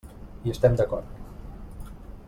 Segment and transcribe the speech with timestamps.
[0.45, 1.93] Hi estem d'acord.